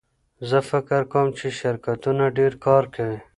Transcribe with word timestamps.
زه 0.49 0.57
فکر 0.69 1.01
کوم 1.13 1.27
چې 1.37 1.47
شرکتونه 1.59 2.23
ډېر 2.37 2.53
کار 2.65 2.83
کوي. 2.95 3.19